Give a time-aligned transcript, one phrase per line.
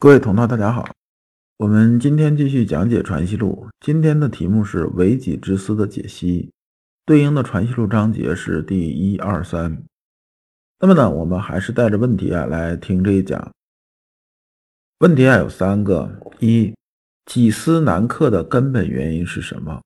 [0.00, 0.88] 各位同道，大家好。
[1.58, 6.50] 我们今天继续讲解《传习录》，今天的题目是“为己之思”的解析，
[7.04, 9.82] 对应的《传习录》章节是第一、二、三。
[10.78, 13.52] 那么呢，我们还是带着问题啊来听这一讲。
[15.00, 16.74] 问题啊有三个：一、
[17.26, 19.82] 己思难克的根本原因是什么？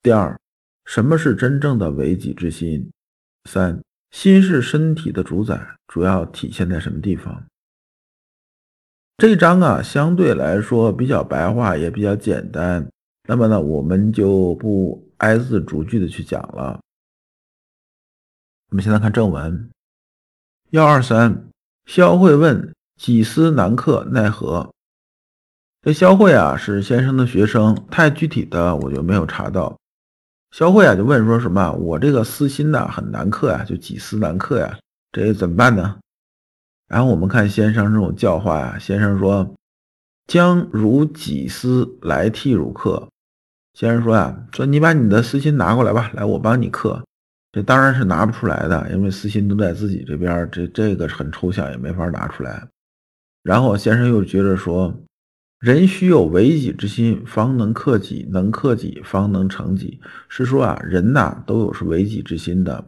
[0.00, 0.40] 第二，
[0.86, 2.90] 什么是真正的为己之心？
[3.44, 3.78] 三、
[4.10, 7.44] 心是身体的主宰，主要体现在什么地方？
[9.20, 12.88] 这一章啊，相对来说比较白话，也比较简单。
[13.28, 16.80] 那么呢，我们就不挨字逐句的去讲了。
[18.70, 19.68] 我们现在看正文：
[20.70, 21.50] 幺二三，
[21.84, 24.70] 萧慧问：“己思难克，奈何？”
[25.84, 29.76] 这萧慧啊，是先生的学生，太具体的我就没有查到。
[30.50, 34.78] 萧慧啊，就问说什么：“我这个私心呐，很难克呀，就己思难克呀，
[35.12, 35.98] 这怎么办呢？”
[36.90, 39.54] 然后我们看先生这种教化呀，先生说
[40.26, 43.08] ：“将如己思来替汝克。”
[43.78, 47.00] 先生说呀：“说你把你的私心拿过来吧，来我帮你克。”
[47.52, 52.66] 这当然是拿不出来的，因为私心都在自己这边，这这个很抽象，也没法拿出来。
[53.44, 54.92] 然后先生又接着说
[55.60, 62.84] ：“人须有为己之心，方能克己；能克己，方能成己。”是说啊，人呐都有是为己之心的。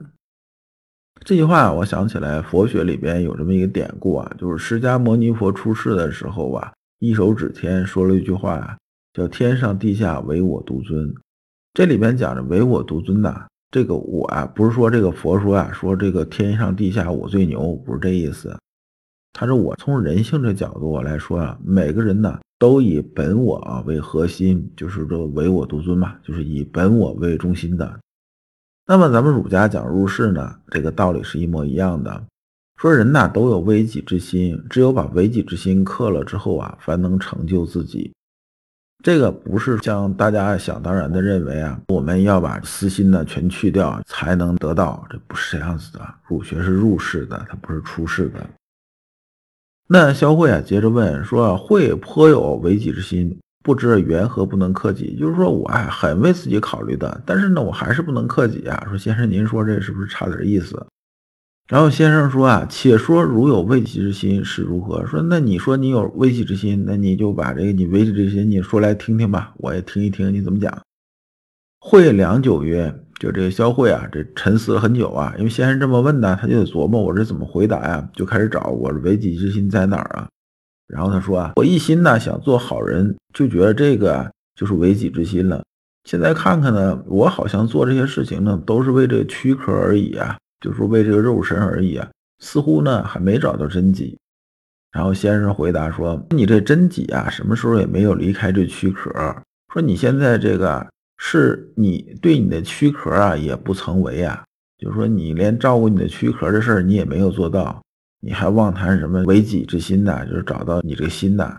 [1.24, 8.76] 这句话我想起来，佛学里边有这么一个典故啊，就是释迦牟尼佛出世的时候啊，一手指天说了一句话，
[9.12, 11.14] 叫“天上地下唯我独尊”。
[11.74, 18.56] 这里边讲的“唯我独尊”呐，这个我啊，不是说这个佛说啊，说这个天上地下我最牛，不是这意思。
[19.32, 28.00] 他说我从人性这角度来说啊，每个人呢都以本我啊为核心，就是这唯我独尊嘛，就是以本我为中心的。
[28.86, 32.24] 那么咱们儒家讲入世呢，这个道理是一模一样的。
[32.76, 38.12] 说人呐都有为己之心，只有把为己之心克了之后啊，才能成就自己。
[39.04, 46.00] 这个不是像大家想当然的认为啊，我们要把私心呢全去掉才能得到，这不是这样子的。
[46.26, 48.44] 儒学是入世的，它不是出世的。
[49.88, 58.86] 那萧慧啊接着问说：“慧颇有为己之心。”不知缘何不能克己，就是说我哎很为自己考虑的，但是呢我还是不能克己啊。
[58.88, 60.86] 说先生您说这是不是差点意思？
[61.68, 65.06] 然后先生说啊，且说如有为己之心是如何？
[65.06, 70.76] 说那你说你有为己之心，那你就把这个你为己之心你说来听听吧，我也听一听你怎么讲。
[71.80, 80.28] 会良久曰，就这个萧慧啊，这沉思了很久啊，因为先生这么问呢，他就得琢磨我这怎么回答呀，就开始找我的为己之心在哪儿啊。
[80.92, 85.62] 然后他说啊，我一心呢想做好人，就觉得这个就是为己之心了。
[86.04, 92.06] 现在看看呢，我好像做这些事情呢，都是为这个躯壳而已啊，就是为这个肉身而已啊，
[92.40, 94.18] 似乎呢还没找到真己。
[94.92, 99.10] 然后先生回答说：“你这真己啊，什么时候也没有离开这躯壳。
[99.72, 100.86] 说你现在这个
[101.16, 104.44] 是你对你的躯壳啊也不曾为啊，
[104.76, 107.80] 就是说你连照顾你的躯壳的事儿你也没有做到。”
[108.24, 110.24] 你还妄谈什么为己之心呢？
[110.26, 111.58] 就是找到你这个心呐。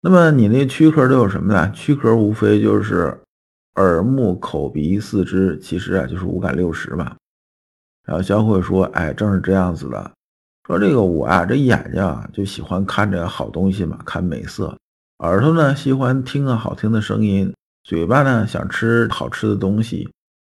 [0.00, 1.68] 那么你那躯壳都有什么呢？
[1.72, 3.18] 躯壳无非就是
[3.74, 7.16] 耳目口鼻四肢，其实啊就是五感六识嘛。
[8.04, 10.12] 然后肖慧说：“哎，正是这样子的。
[10.68, 14.72] 说这个我啊，这眼睛啊就喜欢看这个好东西嘛，看美色；
[15.18, 17.50] 耳朵呢喜欢听个好听的声音；
[17.82, 20.08] 嘴巴呢想吃好吃的东西；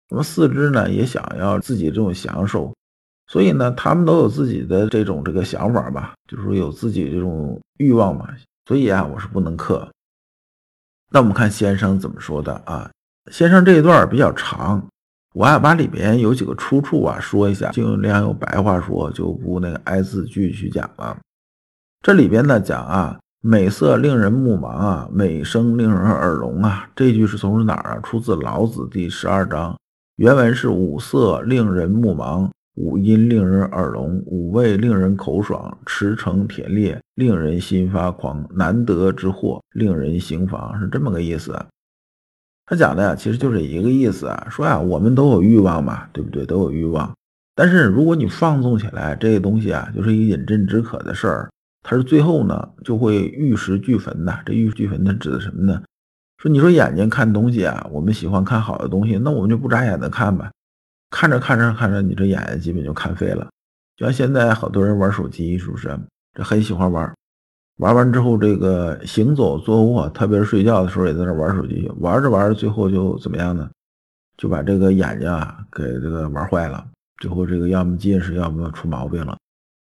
[0.09, 2.71] 那么四肢呢也想要自己这种享受。”
[3.29, 8.27] 所以呢，他们都有自己的这种这个想法吧，就是说有自己这种欲望嘛。
[8.65, 9.87] 所以啊，我是不能克。
[11.11, 12.89] 那我们看先生怎么说的啊？
[13.31, 14.83] 先生这一段比较长，
[15.35, 21.15] 我啊把里边有几个出处啊说一下，尽量用白话说，就不那个挨字句去讲了。
[22.01, 26.89] 这里边呢讲啊，美色令人目盲啊，美声令人耳聋啊。
[26.95, 27.99] 这句是从哪儿啊？
[28.01, 29.77] 出自老子第十二章，
[30.15, 32.49] 原文是五色令人目盲。
[32.79, 41.53] 五音令人耳聋，五味令人口爽，驰骋甜猎令人心发狂，难得之货令人行妨，是这么个意思。
[42.65, 46.45] 他讲的呀，其实就是一个意思啊，说呀，我们都有欲望嘛，对不对？
[46.45, 47.13] 都有欲望，
[47.53, 51.49] 但是如果你放纵起来，这个东西啊，就是一饮鸩止渴的事儿。
[51.83, 54.39] 它是最后呢，就会玉石俱焚的。
[54.45, 55.81] 这玉石俱焚，它指的什么呢？
[56.37, 60.49] 说你说眼睛看东西啊，我们喜欢看好的东西，那我们就不眨眼的看吧。
[61.09, 63.47] 看着看着看着，你这眼睛基本就看废了。
[63.97, 65.99] 就像现在好多人玩手机，是不是？
[66.33, 67.13] 这很喜欢玩，
[67.77, 71.91] 玩完之后，这个行走坐卧，特别是睡觉的时候，也在那玩手机。
[71.99, 73.69] 玩着玩着，最后就怎么样呢？
[74.37, 76.87] 就把这个眼睛啊给这个玩坏了。
[77.17, 79.37] 最后这个要么近视，要么出毛病了。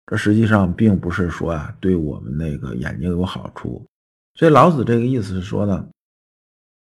[0.07, 3.85] 这实际上并不是说啊，对我们那个眼睛有好处。
[4.33, 5.85] 所以老子这个意思是说呢，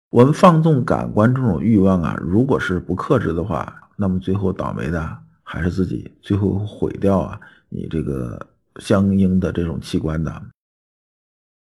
[0.09, 7.39] 我们放纵感官这种欲望啊，如果是不克制的话，那么最后倒霉的还是自己，最后毁掉啊
[7.69, 8.41] 你这个
[8.77, 10.43] 相应的这种器官的。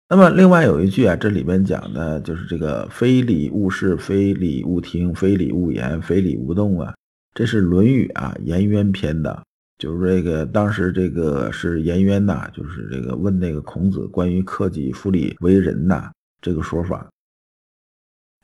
[0.08, 6.94] 那么另外有一句啊，这里边讲的就是这个“非礼勿视，非礼勿听，非礼勿言，非礼勿动”啊，
[7.35, 9.43] 这是《论语》啊《颜渊篇》的。
[9.79, 17.08] 就是这个，当时这个是颜渊呐，就是这个问那个孔子关于克己复礼为人呐这个说法。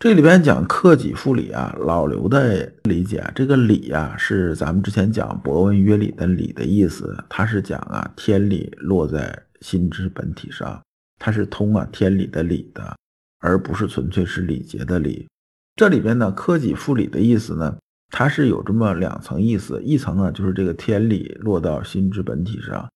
[0.05, 10.79] 这里边讲克己复礼啊，老刘的理解，这个礼啊是咱们之前讲博文约礼的礼的意思，它是讲啊天理落在心之本体上，
[11.19, 12.95] 它是通啊天理的理的，
[13.41, 15.27] 而不是纯粹是礼节的礼。
[15.75, 17.75] 这里边呢，克己复礼的意思呢。
[18.11, 22.87] 它是有这么两层意思，一层啊就是这个天理落到心之本体上，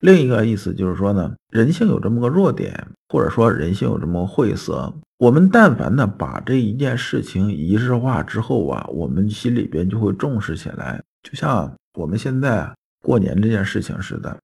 [0.00, 4.92] 另一个意思就是说呢，人性有这么个弱点，或者说人性有这么晦涩。
[5.20, 10.98] 我们但凡呢把这一件事情仪式化之后啊，我们心里边就会重视起来。
[11.22, 12.66] 就像我们现在
[13.02, 14.34] 过年这件事情似的，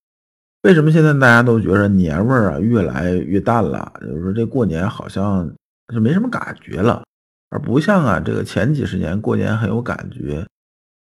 [0.64, 3.90] 为什么现在大家都觉得年味儿啊越来越淡了？
[4.02, 5.50] 就是说这过年好像
[5.94, 7.02] 就没什么感觉了。
[7.49, 10.46] 而不像啊，这个前几十年过年很有感觉。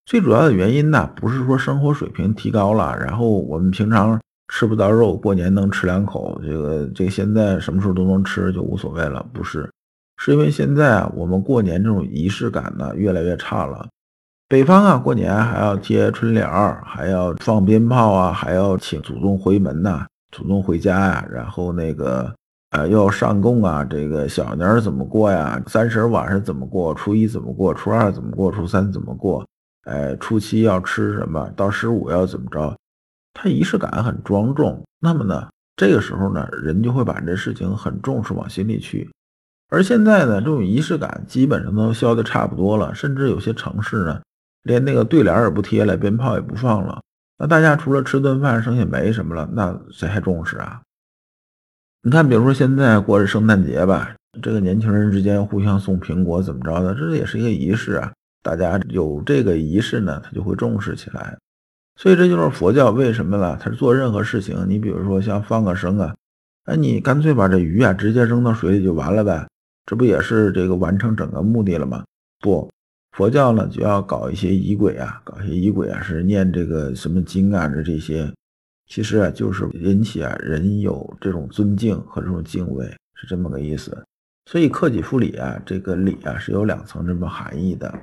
[0.06, 4.19] 最主要的原因呢，不是说生活水平提高了，然后我们平常
[4.51, 9.25] 吃不到肉，过年能吃两口，这个这现在什么时候都能吃就无所谓了。
[9.33, 9.68] 不是，
[10.18, 13.88] 是因为现在啊，我们过年这种仪式感呢越来越差了。
[14.48, 22.31] 北方啊，过年还要贴春联儿，还要放鞭炮啊，还要请祖宗回门呐，祖宗回家呀，然后那个。
[22.71, 23.83] 啊，要上供啊！
[23.83, 25.62] 这个小年怎么过呀？
[25.68, 26.95] 三十晚上怎么过？
[26.95, 27.74] 初一怎么过？
[27.74, 28.50] 初二怎么过？
[28.50, 29.45] 初三怎么过？
[29.83, 31.51] 哎，初七要吃什么？
[31.53, 32.74] 到十五要怎么着？
[33.33, 34.83] 它仪式感很庄重。
[35.00, 39.10] 那么呢，这个时候呢，人就会把这事情很重视，往心里去。
[39.69, 44.22] 而现在呢，这种仪式感基本上都消的差不多了，甚至有些城市呢，
[44.63, 47.01] 连那个对联也不贴了，鞭炮也不放了。
[47.38, 50.81] 那大家除了吃顿饭，剩下没什么了，那谁还重视啊？
[52.04, 56.94] 你看，比如说现在过着圣诞节吧，这个年轻人之间互相送苹果，怎么着的？
[56.94, 58.12] 这也是一个仪式啊。
[58.44, 61.38] 大家有这个仪式呢，他就会重视起来。
[62.01, 63.56] 所以这就是佛教为什么呢？
[63.62, 66.15] 他做任何事情，你比如说像放个生啊，
[66.65, 69.48] 哎，你干脆把这鱼啊直接扔到水里就完了呗，
[69.86, 72.03] 这不也是这个完成整个目的了吗？
[72.39, 72.68] 不，
[73.12, 78.27] 佛教呢就要搞一些仪轨啊，搞一些仪轨啊，是念这个什么经啊，这这些。
[78.88, 82.83] 其实啊，就是引起啊人有这种尊敬和这种敬畏，
[83.13, 83.95] 是这么个意思。
[84.50, 87.94] 所以克己复礼啊，这个礼啊是有两层这么含义的。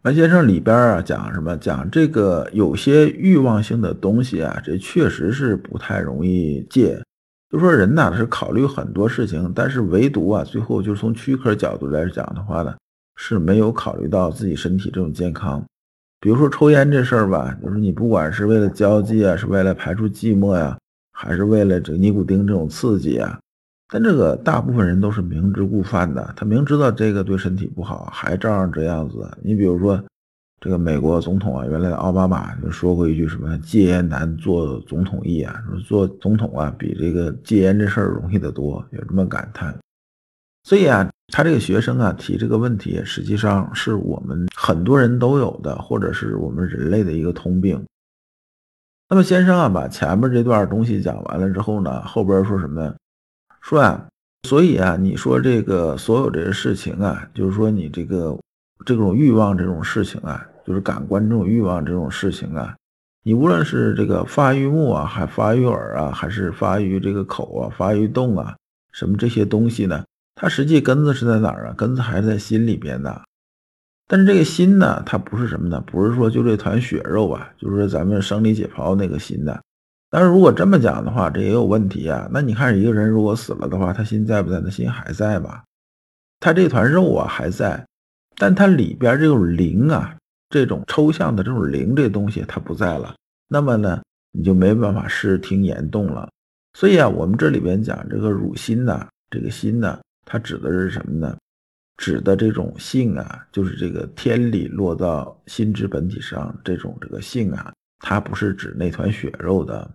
[0.00, 1.56] 白先生里边啊讲什么？
[1.56, 7.02] 讲这个有些欲望性的东西啊，这确实是不太容易戒。
[7.50, 12.76] 就说人呐是考虑很多事情，但是唯独啊最后就是从躯壳角度来讲的话呢，
[13.16, 15.64] 是没有考虑到自己身体这种健康。
[16.20, 20.78] 比如说抽烟这事儿吧，就是你不管是为了交际啊，是为了排除寂寞呀，
[21.12, 23.36] 还是为了这个尼古丁这种刺激啊，
[23.90, 29.28] 但这个大部分人都是明知故犯的，他明知道这个对身体不好，还照样这样子。
[29.42, 30.02] 你比如说
[30.60, 39.76] 这个美国总统啊，原来的奥巴马就说过一句什么“戒烟难，做总统易啊”，说做总统啊比这个戒烟这事儿容易得多，有这么感叹。
[40.64, 41.08] 所以啊。
[41.30, 47.84] 他这个学生啊提这个问题，实际上是我们很多人都有的，或者是我们人类的一个通病。
[49.10, 52.94] 那么先生啊把前面这段东西讲完了之后呢，后边说什么？
[53.60, 54.06] 说啊，
[54.48, 58.38] 所以啊，你说这个所有这些事情啊，就是说你这个
[58.84, 62.74] 这种欲望这种事情啊，就是感官这种欲望这种事情啊，
[63.24, 68.56] 你无论是这个发育目啊，还发育耳啊，还是发育这个口啊，发育动啊，
[68.92, 70.04] 什么这些东西呢？
[70.34, 71.74] 它实际根子是在哪儿啊？
[71.76, 73.22] 根子还是在心里边的。
[74.06, 75.82] 但是这个心呢，它不是什么呢？
[75.84, 79.60] 不是说就这团血肉啊，就是说咱们生理解剖那个心的。
[80.10, 82.28] 但是如果这么讲的话，这也有问题啊。
[82.32, 84.60] 那你看一个人如果死了的话，他心在不在？
[84.60, 85.62] 他心还在吧？
[86.40, 87.86] 他这团肉啊还在，
[88.36, 90.16] 但他里边这种灵啊，
[90.48, 93.14] 这种抽象的这种灵这东西它不在了。
[93.48, 96.30] 那么呢，你就没办法视听言动了。
[96.74, 99.98] 所以啊，我们这里边讲这个汝心呐，这个心呢。
[100.24, 101.36] 它指的是什么呢？
[101.96, 109.90] 指的这种性啊，就是这个天理落到心之本体上这种这个性啊，它不是指那团血肉的。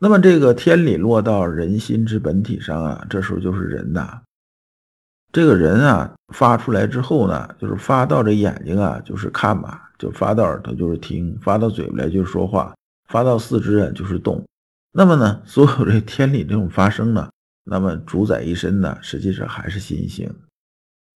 [0.00, 4.22] 那么这个天理落到人心之本体上啊，这时候就是人呐。
[5.32, 12.72] 这个人啊发出来之后呢，就是发到这眼睛啊，就是看嘛；就发到耳朵就是听；发到嘴巴来就是说话；
[13.08, 14.42] 发到四肢啊就是动。
[14.92, 17.28] 那么呢，所有这天理这种发生呢，
[17.64, 20.32] 那么主宰一身呢，实际上还是心性。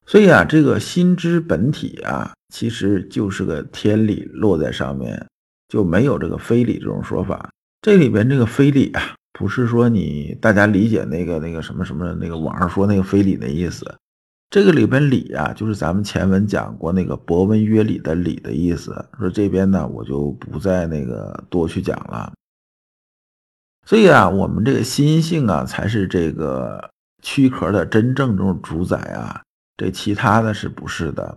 [0.04, 5.24] 所以啊，这个心之本体啊，其实就是个天理落在上面，
[5.68, 7.48] 就没有这个非理这种说法。
[7.82, 13.92] 这里边这个非礼啊，不是说你大家理解那个那个什么什么那个网上说那个非礼的意思。
[14.50, 19.04] 这个里边礼啊，就是咱们前文讲过那个博文约礼的礼的意思。
[19.18, 22.32] 说这边呢，我就不再那个多去讲了。
[23.84, 26.88] 所以啊，我们这个心性啊，才是这个
[27.20, 29.42] 躯壳的真正这种主宰啊。
[29.76, 31.36] 这其他的是不是的？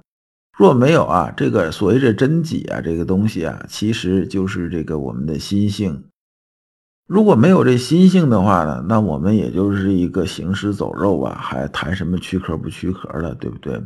[0.56, 6.04] 若没有啊，这个所谓这真己啊，这个东西啊，其实就是这个我们的心性。
[7.08, 13.80] 如果没有这心性的话呢，那我们也就是一个行尸走肉啊，还谈什么躯壳不躯壳的，对不对？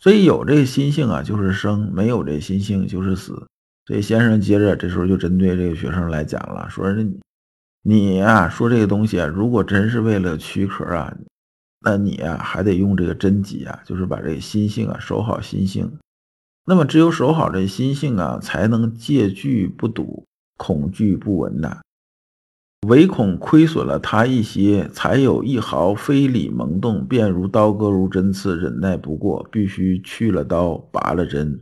[0.00, 3.46] 所以有这心性啊，就是生；没有这心性，就是死。
[3.86, 7.20] 所以先生接着这时候就针对这个学生来讲了，说你
[7.82, 11.16] 你呀，说这个东西啊，如果真是为了躯壳啊，
[11.80, 15.90] 那你啊还得用这个真己啊，就是把这个心性啊守好心性。
[16.66, 20.24] 那么只有守好这心性啊，才能戒惧不睹，
[20.56, 21.80] 恐惧不闻呐。
[22.86, 31.60] 唯恐亏损了他一些，才有一毫非礼萌动，便如刀割如针刺，忍耐不过，必须去了刀，拔了针。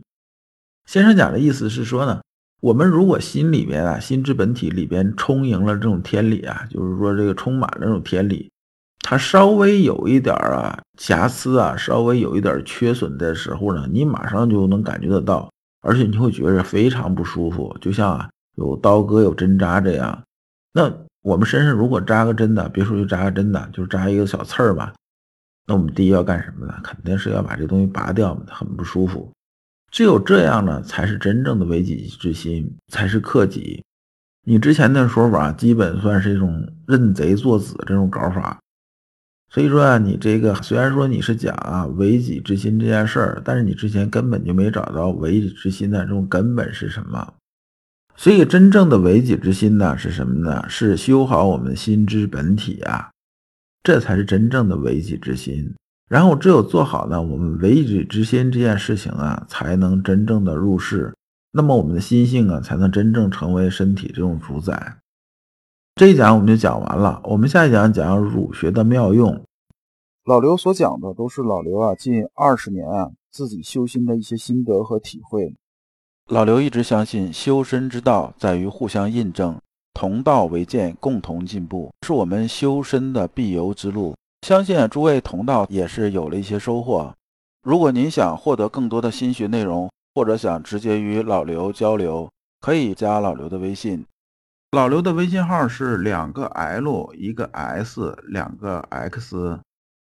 [0.85, 2.21] 先生讲的意思是说呢，
[2.61, 8.51] 我们如果心里边啊，心之本体里边充盈了这种天理啊，就是说这个充满了这种天理，
[8.99, 20.23] 它稍微有一点啊瑕疵啊，稍微有一点缺损的时候呢，你马上就能感觉得到，而且你会觉着非常不舒服，就像啊有刀割有针扎这样，
[20.71, 21.06] 那。
[21.27, 24.93] 我们身上如果扎个针的，别说就扎个针的，就扎一个小刺儿吧。
[25.65, 26.73] 那我们第一要干什么呢？
[26.81, 29.29] 肯定是要把这东西拔掉，很不舒服。
[29.91, 33.83] 只有这样呢，才是真正的为己之心，才是克己。
[34.45, 38.57] 你之前的说法，基本算是一种认贼作子这种搞法。
[39.49, 47.33] 所以说啊，你这个虽然说你是讲啊为己之心这件事儿，但是你之前根本就没找到为己之心的这种根本是什么。
[48.19, 50.65] 所以，真正的为己之心呢，是什么呢？
[50.67, 53.11] 是修好我们心之本体啊，
[53.83, 55.75] 这才是真正的为己之心。
[56.09, 61.13] 然后，只有做好呢，我们为己之心这件事情啊，才能真正的入世。
[61.51, 64.97] 那么，我们的心性啊，才能真正成为身体这种主宰。
[65.93, 67.21] 这一讲我们就讲完了。
[67.23, 69.43] 我们下一讲讲儒学的妙用。
[70.25, 75.55] 老刘所讲的都是老刘啊近二十年啊自己修心的一些心得和体会。
[76.29, 79.57] 老刘一直相信，修身之道在于互相印证，
[79.93, 84.13] 同道为鉴，共同进步，是我们修身的必由之路。
[84.45, 87.13] 相信诸位同道也是有了一些收获。
[87.63, 92.29] 如果您想获得更多的心学内容，或者想直接与老刘交流，
[92.59, 94.05] 可以加老刘的微信。
[94.71, 99.61] 老刘的微信号是两个 L 一个 S 两个 X，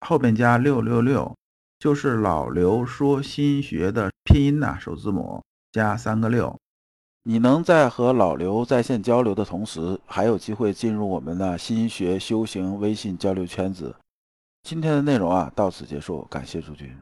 [0.05, 1.33] 后边加六六六，
[1.79, 5.41] 就是老刘说心学的拼音呐，首字母。
[5.71, 6.57] 加三个六，
[7.23, 13.95] 你能在和老刘在线交流的同时，还有机会进入我们的心学修行微信交流圈子。
[14.63, 16.95] 今天的内容啊，到此结束，感谢诸君。